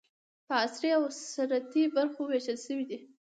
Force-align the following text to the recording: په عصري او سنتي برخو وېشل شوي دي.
په 0.47 0.53
عصري 0.65 0.89
او 0.97 1.03
سنتي 1.33 1.83
برخو 1.95 2.21
وېشل 2.29 2.57
شوي 2.65 2.85
دي. 2.89 2.99